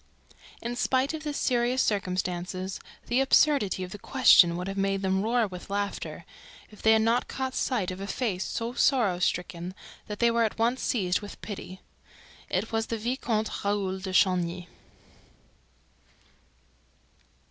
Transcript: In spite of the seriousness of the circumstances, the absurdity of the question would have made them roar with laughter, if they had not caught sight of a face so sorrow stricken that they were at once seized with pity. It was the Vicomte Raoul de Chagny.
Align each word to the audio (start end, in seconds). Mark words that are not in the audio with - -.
In 0.63 0.75
spite 0.75 1.13
of 1.13 1.21
the 1.21 1.31
seriousness 1.31 1.83
of 1.83 1.87
the 1.87 1.93
circumstances, 1.95 2.79
the 3.05 3.21
absurdity 3.21 3.83
of 3.83 3.91
the 3.91 3.99
question 3.99 4.57
would 4.57 4.67
have 4.67 4.75
made 4.75 5.03
them 5.03 5.21
roar 5.21 5.45
with 5.45 5.69
laughter, 5.69 6.25
if 6.71 6.81
they 6.81 6.93
had 6.93 7.03
not 7.03 7.27
caught 7.27 7.53
sight 7.53 7.91
of 7.91 8.01
a 8.01 8.07
face 8.07 8.43
so 8.43 8.73
sorrow 8.73 9.19
stricken 9.19 9.75
that 10.07 10.17
they 10.17 10.31
were 10.31 10.43
at 10.43 10.57
once 10.57 10.81
seized 10.81 11.21
with 11.21 11.39
pity. 11.43 11.81
It 12.49 12.71
was 12.71 12.87
the 12.87 12.97
Vicomte 12.97 13.63
Raoul 13.63 13.99
de 13.99 14.11
Chagny. 14.11 14.67